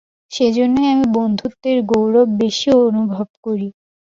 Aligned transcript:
সেইজন্যই 0.31 0.91
আমি 0.93 1.05
বন্ধুত্বের 1.17 1.77
গৌরব 1.91 2.27
বেশি 2.41 2.69
অনুভব 2.87 3.27
করি। 3.45 3.67